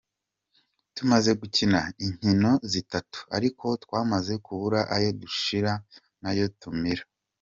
"Tumaze 0.95 1.31
gukina 1.41 1.81
inkino 2.05 2.51
zitatu, 2.71 3.17
ariko 3.37 3.65
twamaze 3.83 4.33
kubura 4.45 4.79
ayo 4.95 5.09
ducira 5.21 5.71
n'ayo 6.21 6.47
tumira. 6.61 7.03